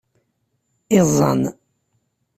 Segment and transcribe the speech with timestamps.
[0.97, 1.41] Iẓẓan.